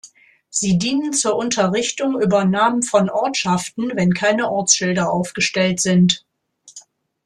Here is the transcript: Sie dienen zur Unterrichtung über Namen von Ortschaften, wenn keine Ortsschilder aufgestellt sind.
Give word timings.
Sie 0.49 0.79
dienen 0.79 1.13
zur 1.13 1.35
Unterrichtung 1.37 2.19
über 2.19 2.43
Namen 2.43 2.81
von 2.81 3.07
Ortschaften, 3.11 3.91
wenn 3.93 4.15
keine 4.15 4.49
Ortsschilder 4.49 5.11
aufgestellt 5.11 5.79
sind. 5.79 6.25